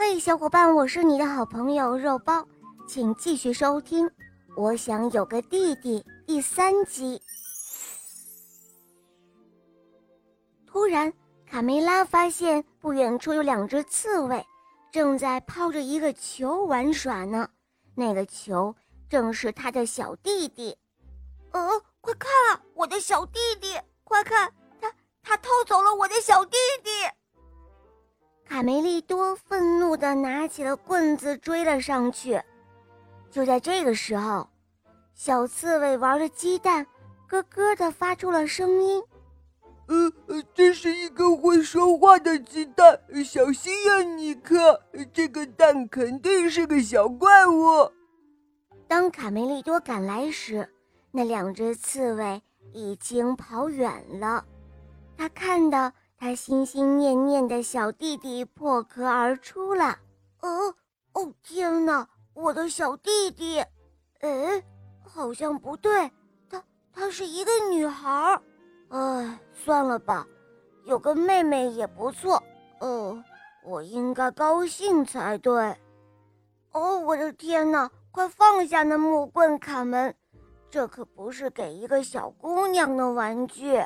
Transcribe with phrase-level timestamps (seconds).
[0.00, 2.46] 嘿，小伙伴，我是你的好朋友肉包，
[2.86, 4.06] 请继续收听
[4.56, 7.20] 《我想有个弟弟》第三集。
[10.64, 11.12] 突然，
[11.44, 14.46] 卡梅拉发现不远处有两只刺猬，
[14.92, 17.50] 正在抛着一个球玩耍呢。
[17.96, 18.72] 那个球
[19.10, 20.78] 正是他的小弟弟。
[21.50, 23.76] 呃，快看啊，我的小弟弟！
[24.04, 24.94] 快看，他
[25.24, 26.56] 他偷走了我的小弟！
[28.58, 32.42] 卡梅利多愤怒地拿起了棍子追了上去。
[33.30, 34.48] 就在这个时候，
[35.14, 36.84] 小刺猬玩着鸡蛋，
[37.28, 39.00] 咯咯地发出了声音
[39.86, 44.82] ：“呃呃，这是一个会说话的鸡蛋，小心呀，尼克！
[45.12, 47.88] 这个蛋肯定是个小怪物。”
[48.88, 50.68] 当卡梅利多赶来时，
[51.12, 54.44] 那两只刺猬已经跑远了。
[55.16, 55.92] 他看到。
[56.20, 59.96] 他心心念念的小弟弟破壳而出了。
[60.40, 60.74] 哦，
[61.12, 63.64] 哦天哪，我的小弟弟！
[64.18, 64.62] 哎，
[65.00, 66.10] 好像不对，
[66.50, 66.60] 她
[66.92, 68.42] 她是一个女孩儿。
[68.88, 70.26] 哎，算了吧，
[70.84, 72.42] 有个妹妹也不错。
[72.80, 73.22] 哦，
[73.64, 75.76] 我应该高兴才对。
[76.72, 80.12] 哦，我的天哪，快放下那木棍，卡门，
[80.68, 83.80] 这可不是给一个小姑娘的玩具。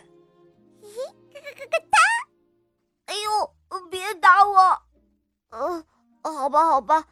[6.53, 7.05] 好吧，好吧，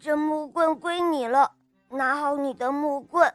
[0.00, 1.52] 这木棍归你了。
[1.90, 3.32] 拿好你的木棍。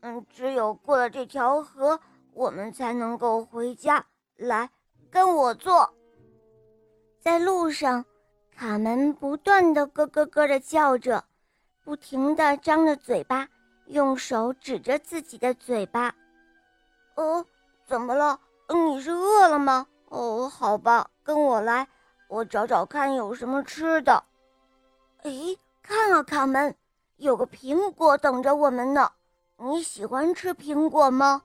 [0.00, 2.00] 嗯，只有过了这条河，
[2.32, 4.04] 我们才能够回家。
[4.36, 4.68] 来，
[5.08, 5.94] 跟我坐。
[7.20, 8.04] 在路上，
[8.56, 11.22] 卡门不断的咯咯咯的叫着，
[11.84, 13.46] 不停的张着嘴巴，
[13.86, 16.12] 用手指着自己的嘴巴。
[17.14, 17.46] 哦，
[17.86, 18.40] 怎么了？
[18.68, 19.86] 你是饿了吗？
[20.06, 21.86] 哦，好吧，跟我来，
[22.28, 24.24] 我找找看有什么吃的。
[25.22, 25.30] 哎，
[25.82, 26.74] 看啊，卡门，
[27.16, 29.10] 有个苹果等着我们呢。
[29.58, 31.42] 你喜欢吃苹果吗？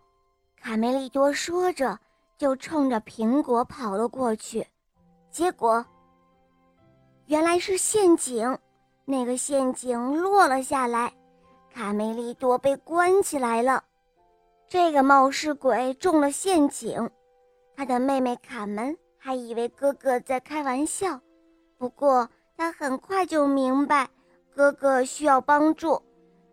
[0.56, 2.00] 卡梅利多说着，
[2.38, 4.66] 就冲着苹果跑了过去。
[5.30, 5.86] 结果，
[7.26, 8.58] 原来是陷阱，
[9.04, 11.14] 那个陷阱落了下来，
[11.74, 13.84] 卡梅利多被关起来了。
[14.70, 17.10] 这个冒失鬼中了陷阱。
[17.76, 21.20] 他的妹妹卡门还以为哥哥在开玩笑，
[21.78, 24.10] 不过他很快就明白
[24.54, 26.02] 哥哥需要帮助，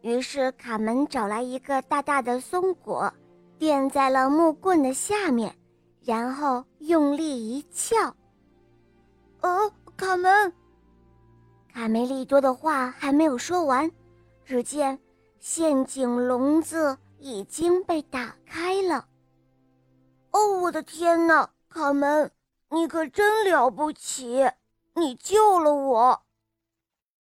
[0.00, 3.12] 于是卡门找来一个大大的松果，
[3.58, 5.56] 垫在了木棍的下面，
[6.04, 8.14] 然后用力一撬。
[9.40, 10.52] 哦，卡门，
[11.72, 13.90] 卡梅利多的话还没有说完，
[14.44, 14.98] 只见
[15.38, 19.06] 陷阱笼子已经被打开了。
[20.32, 22.30] 哦，我的天哪，卡门，
[22.70, 24.50] 你可真了不起！
[24.94, 26.22] 你救了我。